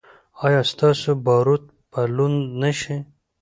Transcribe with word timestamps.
ایا 0.45 0.61
ستاسو 0.71 1.09
باروت 1.25 1.63
به 1.91 2.01
لوند 2.15 2.39
نه 2.61 2.71
شي؟ 2.79 2.95